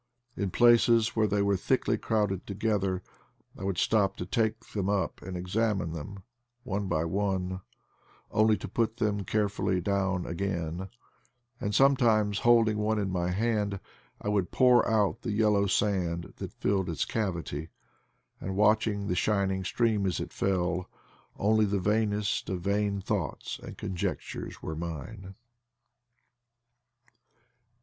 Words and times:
In 0.35 0.49
places 0.49 1.15
where 1.15 1.27
they 1.27 1.43
were 1.43 1.55
thickly 1.55 1.95
crowded 1.95 2.47
together, 2.47 3.03
I 3.55 3.63
would 3.63 3.77
stop 3.77 4.15
to 4.17 4.25
take 4.25 4.59
them 4.71 4.89
up 4.89 5.21
and 5.21 5.37
examine 5.37 5.93
them, 5.93 6.23
one 6.63 6.87
by 6.87 7.05
one, 7.05 7.61
only 8.31 8.57
to 8.57 8.67
put 8.67 8.97
them 8.97 9.23
carefully 9.23 9.79
down 9.79 10.25
again; 10.25 10.89
and 11.59 11.75
sometimes 11.75 12.39
holding 12.39 12.79
one 12.79 12.97
in 12.97 13.11
my 13.11 13.29
hand, 13.29 13.79
I 14.19 14.27
would 14.29 14.49
pour 14.49 14.89
out 14.89 15.21
the 15.21 15.33
yellow 15.33 15.67
sand 15.67 16.33
that 16.37 16.51
filled 16.51 16.89
its 16.89 17.05
cavity; 17.05 17.69
and 18.39 18.55
watching 18.55 19.05
the 19.05 19.13
shining 19.13 19.63
stream 19.63 20.07
as 20.07 20.19
it 20.19 20.33
fell, 20.33 20.89
only 21.37 21.65
the 21.65 21.79
vainest 21.79 22.49
of 22.49 22.61
vain 22.61 23.01
thoughts 23.01 23.59
and 23.59 23.77
conjectures 23.77 24.63
were 24.63 24.75
mine. 24.75 25.35